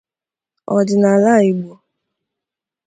[0.75, 1.73] ọdịnala Igbo